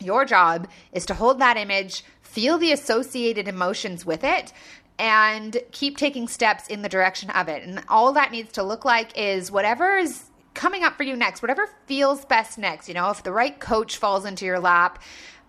your 0.00 0.24
job 0.24 0.68
is 0.92 1.06
to 1.06 1.14
hold 1.14 1.40
that 1.40 1.56
image, 1.56 2.04
feel 2.28 2.58
the 2.58 2.72
associated 2.72 3.48
emotions 3.48 4.04
with 4.04 4.22
it, 4.22 4.52
and 4.98 5.56
keep 5.70 5.96
taking 5.96 6.28
steps 6.28 6.66
in 6.68 6.82
the 6.82 6.88
direction 6.88 7.30
of 7.30 7.48
it. 7.48 7.62
And 7.62 7.82
all 7.88 8.12
that 8.12 8.32
needs 8.32 8.52
to 8.52 8.62
look 8.62 8.84
like 8.84 9.16
is 9.16 9.50
whatever 9.50 9.96
is 9.96 10.24
coming 10.54 10.82
up 10.82 10.96
for 10.96 11.04
you 11.04 11.14
next, 11.14 11.40
whatever 11.40 11.68
feels 11.86 12.24
best 12.24 12.58
next. 12.58 12.88
You 12.88 12.94
know, 12.94 13.10
if 13.10 13.22
the 13.22 13.32
right 13.32 13.58
coach 13.60 13.96
falls 13.96 14.24
into 14.24 14.44
your 14.44 14.58
lap, 14.58 15.00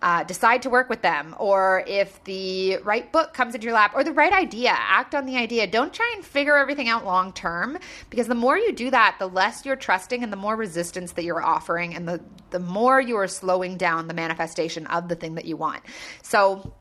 uh, 0.02 0.24
decide 0.24 0.62
to 0.62 0.70
work 0.70 0.88
with 0.88 1.02
them, 1.02 1.34
or 1.38 1.84
if 1.86 2.22
the 2.24 2.78
right 2.78 3.10
book 3.12 3.34
comes 3.34 3.54
into 3.54 3.66
your 3.66 3.74
lap, 3.74 3.92
or 3.94 4.02
the 4.02 4.12
right 4.12 4.32
idea, 4.32 4.70
act 4.74 5.14
on 5.14 5.26
the 5.26 5.36
idea. 5.36 5.66
Don't 5.66 5.92
try 5.92 6.10
and 6.16 6.24
figure 6.24 6.56
everything 6.56 6.88
out 6.88 7.04
long 7.04 7.32
term, 7.32 7.78
because 8.08 8.26
the 8.26 8.34
more 8.34 8.56
you 8.56 8.72
do 8.72 8.90
that, 8.90 9.16
the 9.18 9.28
less 9.28 9.66
you're 9.66 9.76
trusting 9.76 10.22
and 10.22 10.32
the 10.32 10.36
more 10.36 10.56
resistance 10.56 11.12
that 11.12 11.24
you're 11.24 11.42
offering, 11.42 11.94
and 11.94 12.08
the, 12.08 12.20
the 12.50 12.58
more 12.58 13.00
you 13.00 13.16
are 13.16 13.28
slowing 13.28 13.76
down 13.76 14.08
the 14.08 14.14
manifestation 14.14 14.86
of 14.86 15.08
the 15.08 15.14
thing 15.14 15.34
that 15.34 15.44
you 15.44 15.56
want. 15.56 15.82
So, 16.22 16.74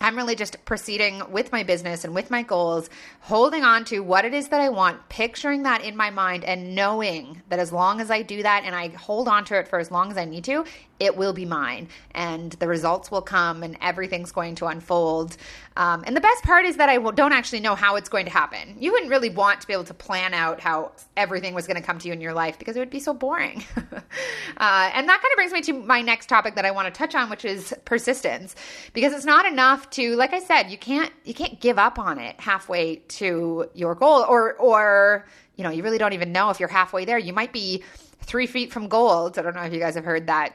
I'm 0.00 0.16
really 0.16 0.34
just 0.34 0.64
proceeding 0.64 1.22
with 1.30 1.52
my 1.52 1.62
business 1.62 2.04
and 2.04 2.14
with 2.14 2.30
my 2.30 2.42
goals, 2.42 2.90
holding 3.20 3.64
on 3.64 3.84
to 3.86 4.00
what 4.00 4.24
it 4.24 4.34
is 4.34 4.48
that 4.48 4.60
I 4.60 4.68
want, 4.68 5.08
picturing 5.08 5.62
that 5.62 5.84
in 5.84 5.96
my 5.96 6.10
mind, 6.10 6.44
and 6.44 6.74
knowing 6.74 7.42
that 7.48 7.58
as 7.58 7.72
long 7.72 8.00
as 8.00 8.10
I 8.10 8.22
do 8.22 8.42
that 8.42 8.64
and 8.64 8.74
I 8.74 8.88
hold 8.88 9.28
on 9.28 9.44
to 9.46 9.58
it 9.58 9.68
for 9.68 9.78
as 9.78 9.90
long 9.90 10.10
as 10.10 10.16
I 10.16 10.24
need 10.24 10.44
to, 10.44 10.64
it 10.98 11.16
will 11.16 11.32
be 11.32 11.44
mine 11.44 11.88
and 12.12 12.52
the 12.52 12.66
results 12.66 13.10
will 13.10 13.22
come 13.22 13.62
and 13.62 13.76
everything's 13.80 14.32
going 14.32 14.54
to 14.56 14.66
unfold. 14.66 15.36
Um, 15.76 16.04
and 16.06 16.16
the 16.16 16.20
best 16.22 16.42
part 16.42 16.64
is 16.64 16.76
that 16.76 16.88
I 16.88 16.96
don't 16.96 17.32
actually 17.32 17.60
know 17.60 17.74
how 17.74 17.96
it's 17.96 18.08
going 18.08 18.24
to 18.24 18.30
happen. 18.30 18.76
You 18.80 18.92
wouldn't 18.92 19.10
really 19.10 19.28
want 19.28 19.60
to 19.60 19.66
be 19.66 19.74
able 19.74 19.84
to 19.84 19.94
plan 19.94 20.32
out 20.32 20.60
how 20.60 20.92
everything 21.16 21.52
was 21.54 21.66
going 21.66 21.76
to 21.76 21.82
come 21.82 21.98
to 21.98 22.08
you 22.08 22.14
in 22.14 22.20
your 22.20 22.32
life 22.32 22.58
because 22.58 22.76
it 22.76 22.78
would 22.78 22.90
be 22.90 23.00
so 23.00 23.12
boring. 23.12 23.62
uh, 23.76 24.90
and 24.94 25.08
that 25.08 25.20
kind 25.22 25.32
of 25.32 25.36
brings 25.36 25.52
me 25.52 25.60
to 25.62 25.74
my 25.74 26.00
next 26.00 26.28
topic 26.28 26.54
that 26.54 26.64
I 26.64 26.70
want 26.70 26.92
to 26.92 26.96
touch 26.96 27.14
on, 27.14 27.28
which 27.28 27.44
is 27.44 27.74
persistence, 27.84 28.56
because 28.94 29.12
it's 29.12 29.26
not 29.26 29.44
enough 29.44 29.85
to, 29.92 30.16
like 30.16 30.32
I 30.32 30.40
said, 30.40 30.70
you 30.70 30.78
can't 30.78 31.12
you 31.24 31.34
can't 31.34 31.60
give 31.60 31.78
up 31.78 31.98
on 31.98 32.18
it 32.18 32.38
halfway 32.40 32.96
to 32.96 33.68
your 33.74 33.94
goal, 33.94 34.24
or 34.28 34.54
or 34.54 35.26
you 35.56 35.64
know 35.64 35.70
you 35.70 35.82
really 35.82 35.98
don't 35.98 36.12
even 36.12 36.32
know 36.32 36.50
if 36.50 36.60
you're 36.60 36.68
halfway 36.68 37.04
there. 37.04 37.18
You 37.18 37.32
might 37.32 37.52
be 37.52 37.82
three 38.22 38.46
feet 38.46 38.72
from 38.72 38.88
gold. 38.88 39.38
I 39.38 39.42
don't 39.42 39.54
know 39.54 39.62
if 39.62 39.72
you 39.72 39.80
guys 39.80 39.94
have 39.94 40.04
heard 40.04 40.26
that 40.26 40.54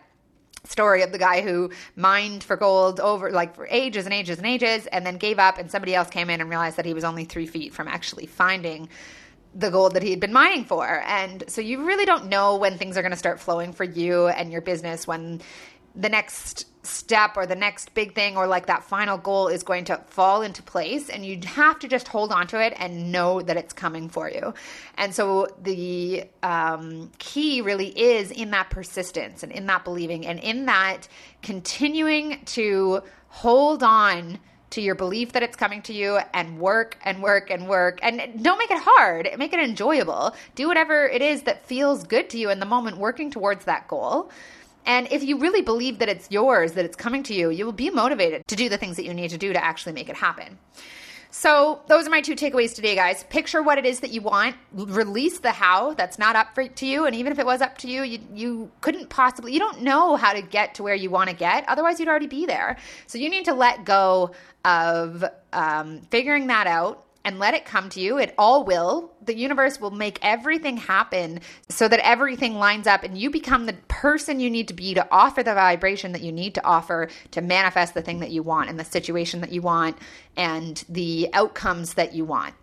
story 0.63 1.01
of 1.01 1.11
the 1.11 1.17
guy 1.17 1.41
who 1.41 1.71
mined 1.95 2.43
for 2.43 2.55
gold 2.55 2.99
over 2.99 3.31
like 3.31 3.55
for 3.55 3.67
ages 3.71 4.05
and 4.05 4.13
ages 4.13 4.37
and 4.37 4.45
ages 4.45 4.85
and 4.87 5.05
then 5.05 5.17
gave 5.17 5.39
up 5.39 5.57
and 5.57 5.71
somebody 5.71 5.95
else 5.95 6.09
came 6.09 6.29
in 6.29 6.39
and 6.39 6.49
realized 6.49 6.77
that 6.77 6.85
he 6.85 6.93
was 6.93 7.03
only 7.03 7.25
three 7.25 7.47
feet 7.47 7.73
from 7.73 7.87
actually 7.87 8.27
finding 8.27 8.87
the 9.55 9.69
gold 9.69 9.93
that 9.95 10.03
he 10.03 10.11
had 10.11 10.19
been 10.19 10.31
mining 10.31 10.63
for 10.63 11.01
and 11.07 11.43
so 11.47 11.61
you 11.61 11.83
really 11.83 12.05
don't 12.05 12.27
know 12.27 12.57
when 12.57 12.77
things 12.77 12.95
are 12.95 13.01
going 13.01 13.11
to 13.11 13.17
start 13.17 13.39
flowing 13.39 13.73
for 13.73 13.83
you 13.83 14.27
and 14.27 14.51
your 14.51 14.61
business 14.61 15.07
when 15.07 15.41
the 15.95 16.09
next 16.09 16.67
step 16.83 17.37
or 17.37 17.45
the 17.45 17.55
next 17.55 17.93
big 17.93 18.15
thing 18.15 18.35
or 18.35 18.47
like 18.47 18.65
that 18.65 18.83
final 18.83 19.17
goal 19.17 19.47
is 19.47 19.61
going 19.61 19.85
to 19.85 19.97
fall 20.07 20.41
into 20.41 20.63
place 20.63 21.09
and 21.09 21.25
you 21.25 21.39
have 21.45 21.77
to 21.79 21.87
just 21.87 22.07
hold 22.07 22.31
on 22.31 22.47
to 22.47 22.59
it 22.59 22.73
and 22.77 23.11
know 23.11 23.41
that 23.41 23.57
it's 23.57 23.73
coming 23.73 24.09
for 24.09 24.29
you. 24.29 24.53
And 24.97 25.13
so 25.13 25.47
the 25.61 26.23
um, 26.41 27.11
key 27.19 27.61
really 27.61 27.89
is 27.89 28.31
in 28.31 28.51
that 28.51 28.69
persistence 28.69 29.43
and 29.43 29.51
in 29.51 29.67
that 29.67 29.83
believing 29.83 30.25
and 30.25 30.39
in 30.39 30.65
that 30.65 31.07
continuing 31.43 32.43
to 32.45 33.03
hold 33.27 33.83
on 33.83 34.39
to 34.71 34.81
your 34.81 34.95
belief 34.95 35.33
that 35.33 35.43
it's 35.43 35.57
coming 35.57 35.81
to 35.81 35.93
you 35.93 36.17
and 36.33 36.57
work 36.57 36.97
and 37.03 37.21
work 37.21 37.51
and 37.51 37.67
work. 37.67 37.99
And 38.01 38.41
don't 38.41 38.57
make 38.57 38.71
it 38.71 38.81
hard. 38.81 39.29
Make 39.37 39.53
it 39.53 39.59
enjoyable. 39.59 40.33
Do 40.55 40.67
whatever 40.67 41.05
it 41.05 41.21
is 41.21 41.43
that 41.43 41.65
feels 41.65 42.05
good 42.05 42.29
to 42.31 42.37
you 42.37 42.49
in 42.49 42.59
the 42.59 42.65
moment 42.65 42.97
working 42.97 43.29
towards 43.29 43.65
that 43.65 43.87
goal 43.87 44.31
and 44.85 45.07
if 45.11 45.23
you 45.23 45.37
really 45.37 45.61
believe 45.61 45.99
that 45.99 46.09
it's 46.09 46.29
yours, 46.31 46.73
that 46.73 46.85
it's 46.85 46.95
coming 46.95 47.23
to 47.23 47.33
you, 47.33 47.49
you 47.49 47.65
will 47.65 47.71
be 47.71 47.89
motivated 47.89 48.47
to 48.47 48.55
do 48.55 48.69
the 48.69 48.77
things 48.77 48.95
that 48.97 49.05
you 49.05 49.13
need 49.13 49.29
to 49.29 49.37
do 49.37 49.53
to 49.53 49.63
actually 49.63 49.93
make 49.93 50.09
it 50.09 50.15
happen. 50.15 50.57
So, 51.33 51.81
those 51.87 52.05
are 52.05 52.09
my 52.09 52.19
two 52.19 52.35
takeaways 52.35 52.75
today, 52.75 52.93
guys. 52.93 53.23
Picture 53.23 53.63
what 53.63 53.77
it 53.77 53.85
is 53.85 54.01
that 54.01 54.11
you 54.11 54.19
want, 54.19 54.57
release 54.73 55.39
the 55.39 55.51
how 55.51 55.93
that's 55.93 56.19
not 56.19 56.35
up 56.35 56.53
for, 56.53 56.67
to 56.67 56.85
you. 56.85 57.05
And 57.05 57.15
even 57.15 57.31
if 57.31 57.39
it 57.39 57.45
was 57.45 57.61
up 57.61 57.77
to 57.79 57.87
you, 57.87 58.03
you, 58.03 58.19
you 58.33 58.71
couldn't 58.81 59.07
possibly, 59.07 59.53
you 59.53 59.59
don't 59.59 59.81
know 59.81 60.17
how 60.17 60.33
to 60.33 60.41
get 60.41 60.75
to 60.75 60.83
where 60.83 60.93
you 60.93 61.09
want 61.09 61.29
to 61.29 61.35
get. 61.35 61.63
Otherwise, 61.69 62.01
you'd 62.01 62.09
already 62.09 62.27
be 62.27 62.45
there. 62.45 62.75
So, 63.07 63.17
you 63.17 63.29
need 63.29 63.45
to 63.45 63.53
let 63.53 63.85
go 63.85 64.31
of 64.65 65.23
um, 65.53 66.01
figuring 66.11 66.47
that 66.47 66.67
out 66.67 67.05
and 67.23 67.39
let 67.39 67.53
it 67.53 67.65
come 67.65 67.89
to 67.89 67.99
you. 67.99 68.17
It 68.17 68.33
all 68.37 68.63
will. 68.63 69.11
The 69.23 69.35
universe 69.35 69.79
will 69.79 69.91
make 69.91 70.19
everything 70.21 70.77
happen 70.77 71.41
so 71.69 71.87
that 71.87 71.99
everything 71.99 72.55
lines 72.55 72.87
up 72.87 73.03
and 73.03 73.17
you 73.17 73.29
become 73.29 73.65
the 73.65 73.73
person 73.87 74.39
you 74.39 74.49
need 74.49 74.67
to 74.69 74.73
be 74.73 74.93
to 74.93 75.07
offer 75.11 75.43
the 75.43 75.53
vibration 75.53 76.11
that 76.13 76.21
you 76.21 76.31
need 76.31 76.55
to 76.55 76.65
offer 76.65 77.09
to 77.31 77.41
manifest 77.41 77.93
the 77.93 78.01
thing 78.01 78.19
that 78.19 78.31
you 78.31 78.43
want 78.43 78.69
and 78.69 78.79
the 78.79 78.85
situation 78.85 79.41
that 79.41 79.51
you 79.51 79.61
want 79.61 79.97
and 80.35 80.83
the 80.89 81.29
outcomes 81.33 81.93
that 81.95 82.13
you 82.13 82.25
want. 82.25 82.53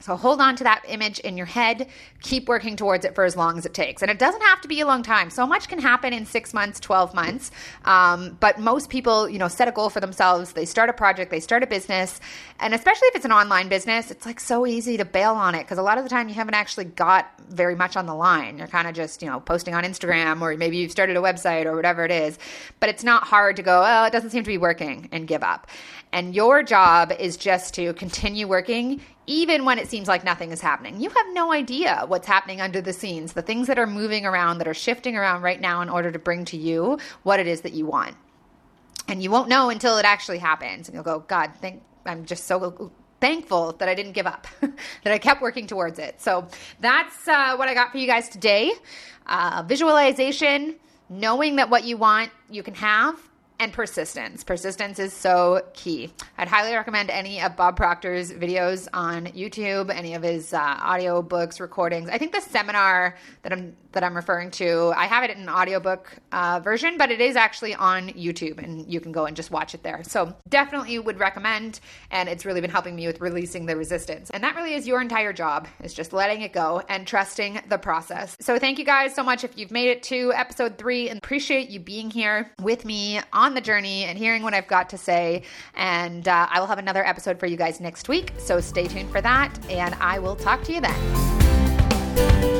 So 0.00 0.16
hold 0.16 0.40
on 0.40 0.56
to 0.56 0.64
that 0.64 0.82
image 0.88 1.18
in 1.18 1.36
your 1.36 1.46
head. 1.46 1.86
Keep 2.22 2.48
working 2.48 2.74
towards 2.74 3.04
it 3.04 3.14
for 3.14 3.24
as 3.24 3.36
long 3.36 3.58
as 3.58 3.66
it 3.66 3.74
takes. 3.74 4.00
And 4.00 4.10
it 4.10 4.18
doesn't 4.18 4.42
have 4.42 4.62
to 4.62 4.68
be 4.68 4.80
a 4.80 4.86
long 4.86 5.02
time. 5.02 5.28
So 5.28 5.46
much 5.46 5.68
can 5.68 5.78
happen 5.78 6.14
in 6.14 6.24
six 6.24 6.54
months, 6.54 6.80
12 6.80 7.14
months. 7.14 7.50
Um, 7.84 8.38
but 8.40 8.58
most 8.58 8.88
people, 8.88 9.28
you 9.28 9.38
know, 9.38 9.48
set 9.48 9.68
a 9.68 9.72
goal 9.72 9.90
for 9.90 10.00
themselves. 10.00 10.52
They 10.52 10.64
start 10.64 10.88
a 10.88 10.94
project, 10.94 11.30
they 11.30 11.40
start 11.40 11.62
a 11.62 11.66
business. 11.66 12.18
And 12.60 12.72
especially 12.72 13.08
if 13.08 13.16
it's 13.16 13.26
an 13.26 13.32
online 13.32 13.68
business, 13.68 14.10
it's 14.10 14.24
like 14.24 14.40
so 14.40 14.66
easy 14.66 14.96
to 14.96 15.04
bail 15.04 15.34
on 15.34 15.54
it 15.54 15.64
because 15.64 15.76
a 15.76 15.82
lot 15.82 15.98
of 15.98 16.04
the 16.04 16.10
time 16.10 16.28
you 16.28 16.34
haven't 16.34 16.54
actually 16.54 16.86
got 16.86 17.30
very 17.48 17.74
much 17.74 17.96
on 17.96 18.06
the 18.06 18.14
line. 18.14 18.56
You're 18.56 18.68
kind 18.68 18.88
of 18.88 18.94
just, 18.94 19.20
you 19.20 19.28
know, 19.28 19.40
posting 19.40 19.74
on 19.74 19.84
Instagram 19.84 20.40
or 20.40 20.56
maybe 20.56 20.78
you've 20.78 20.92
started 20.92 21.16
a 21.18 21.20
website 21.20 21.66
or 21.66 21.76
whatever 21.76 22.06
it 22.06 22.10
is. 22.10 22.38
But 22.80 22.88
it's 22.88 23.04
not 23.04 23.24
hard 23.24 23.56
to 23.56 23.62
go, 23.62 23.84
oh, 23.86 24.04
it 24.04 24.12
doesn't 24.12 24.30
seem 24.30 24.44
to 24.44 24.48
be 24.48 24.58
working 24.58 25.10
and 25.12 25.28
give 25.28 25.42
up. 25.42 25.66
And 26.12 26.34
your 26.34 26.62
job 26.62 27.12
is 27.12 27.36
just 27.36 27.74
to 27.74 27.92
continue 27.94 28.48
working 28.48 29.00
even 29.30 29.64
when 29.64 29.78
it 29.78 29.88
seems 29.88 30.08
like 30.08 30.24
nothing 30.24 30.50
is 30.50 30.60
happening. 30.60 31.00
You 31.00 31.08
have 31.08 31.26
no 31.32 31.52
idea 31.52 32.04
what's 32.08 32.26
happening 32.26 32.60
under 32.60 32.80
the 32.80 32.92
scenes, 32.92 33.32
the 33.32 33.42
things 33.42 33.68
that 33.68 33.78
are 33.78 33.86
moving 33.86 34.26
around, 34.26 34.58
that 34.58 34.66
are 34.66 34.74
shifting 34.74 35.16
around 35.16 35.42
right 35.42 35.60
now 35.60 35.82
in 35.82 35.88
order 35.88 36.10
to 36.10 36.18
bring 36.18 36.44
to 36.46 36.56
you 36.56 36.98
what 37.22 37.38
it 37.38 37.46
is 37.46 37.60
that 37.60 37.72
you 37.72 37.86
want. 37.86 38.16
And 39.06 39.22
you 39.22 39.30
won't 39.30 39.48
know 39.48 39.70
until 39.70 39.98
it 39.98 40.04
actually 40.04 40.38
happens. 40.38 40.88
And 40.88 40.94
you'll 40.94 41.04
go, 41.04 41.20
God, 41.20 41.52
thank, 41.60 41.80
I'm 42.04 42.24
just 42.24 42.44
so 42.46 42.90
thankful 43.20 43.72
that 43.74 43.88
I 43.88 43.94
didn't 43.94 44.12
give 44.12 44.26
up, 44.26 44.48
that 44.60 45.12
I 45.12 45.18
kept 45.18 45.40
working 45.42 45.68
towards 45.68 46.00
it. 46.00 46.20
So 46.20 46.48
that's 46.80 47.28
uh, 47.28 47.54
what 47.54 47.68
I 47.68 47.74
got 47.74 47.92
for 47.92 47.98
you 47.98 48.08
guys 48.08 48.28
today. 48.28 48.72
Uh, 49.26 49.62
visualization, 49.64 50.74
knowing 51.08 51.56
that 51.56 51.70
what 51.70 51.84
you 51.84 51.96
want, 51.96 52.32
you 52.48 52.64
can 52.64 52.74
have 52.74 53.16
and 53.60 53.72
persistence. 53.72 54.42
Persistence 54.42 54.98
is 54.98 55.12
so 55.12 55.62
key. 55.74 56.12
I'd 56.38 56.48
highly 56.48 56.74
recommend 56.74 57.10
any 57.10 57.40
of 57.40 57.56
Bob 57.56 57.76
Proctor's 57.76 58.32
videos 58.32 58.88
on 58.92 59.26
YouTube, 59.26 59.94
any 59.94 60.14
of 60.14 60.22
his 60.22 60.52
uh, 60.52 60.58
audio 60.58 61.22
books, 61.22 61.60
recordings. 61.60 62.08
I 62.08 62.18
think 62.18 62.32
the 62.32 62.40
seminar 62.40 63.16
that 63.42 63.52
I'm 63.52 63.76
that 63.92 64.04
I'm 64.04 64.14
referring 64.14 64.52
to, 64.52 64.92
I 64.96 65.06
have 65.06 65.24
it 65.24 65.30
in 65.32 65.42
an 65.42 65.48
audiobook 65.48 66.08
uh, 66.30 66.60
version, 66.62 66.96
but 66.96 67.10
it 67.10 67.20
is 67.20 67.34
actually 67.34 67.74
on 67.74 68.10
YouTube 68.10 68.62
and 68.62 68.90
you 68.90 69.00
can 69.00 69.10
go 69.10 69.26
and 69.26 69.36
just 69.36 69.50
watch 69.50 69.74
it 69.74 69.82
there. 69.82 70.04
So 70.04 70.32
definitely 70.48 70.98
would 70.98 71.18
recommend, 71.18 71.80
and 72.12 72.28
it's 72.28 72.44
really 72.44 72.60
been 72.60 72.70
helping 72.70 72.94
me 72.94 73.08
with 73.08 73.20
releasing 73.20 73.66
the 73.66 73.76
resistance. 73.76 74.30
And 74.30 74.44
that 74.44 74.54
really 74.54 74.74
is 74.74 74.86
your 74.86 75.00
entire 75.00 75.32
job, 75.32 75.66
is 75.82 75.92
just 75.92 76.12
letting 76.12 76.42
it 76.42 76.52
go 76.52 76.82
and 76.88 77.04
trusting 77.04 77.62
the 77.68 77.78
process. 77.78 78.36
So 78.40 78.58
thank 78.60 78.78
you 78.78 78.84
guys 78.84 79.12
so 79.12 79.24
much 79.24 79.42
if 79.42 79.58
you've 79.58 79.72
made 79.72 79.88
it 79.88 80.04
to 80.04 80.32
episode 80.34 80.78
three 80.78 81.08
and 81.08 81.18
appreciate 81.18 81.68
you 81.68 81.80
being 81.80 82.10
here 82.10 82.52
with 82.62 82.84
me 82.84 83.20
on 83.32 83.49
on 83.50 83.54
the 83.54 83.60
journey 83.60 84.04
and 84.04 84.16
hearing 84.16 84.42
what 84.44 84.54
I've 84.54 84.68
got 84.68 84.88
to 84.90 84.98
say. 84.98 85.42
And 85.74 86.26
uh, 86.28 86.46
I 86.48 86.60
will 86.60 86.68
have 86.68 86.78
another 86.78 87.04
episode 87.04 87.38
for 87.40 87.46
you 87.46 87.56
guys 87.56 87.80
next 87.80 88.08
week. 88.08 88.32
So 88.38 88.60
stay 88.60 88.86
tuned 88.86 89.10
for 89.10 89.20
that. 89.20 89.58
And 89.68 89.94
I 89.96 90.20
will 90.20 90.36
talk 90.36 90.62
to 90.64 90.72
you 90.72 90.80
then. 90.80 92.59